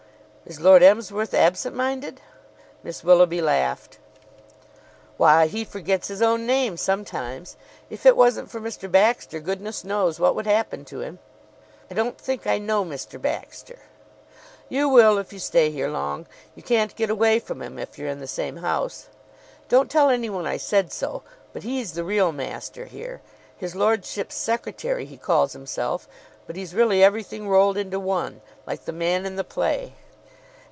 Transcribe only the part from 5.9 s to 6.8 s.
his own name